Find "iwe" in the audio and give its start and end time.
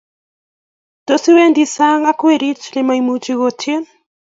1.31-1.45